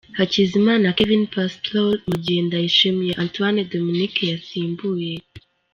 Hakizimana 0.17 0.87
Kevin 0.97 1.23
Pastole 1.33 1.95
mu 2.09 2.15
gihe 2.23 2.39
Ndayishimiye 2.47 3.13
Antoine 3.23 3.59
Dominique 3.71 4.23
yasimbuye 4.31 5.11